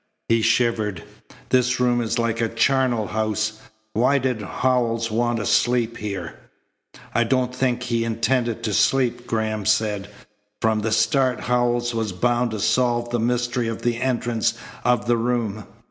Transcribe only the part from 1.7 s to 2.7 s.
room is like a